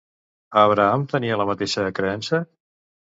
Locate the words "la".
1.41-1.47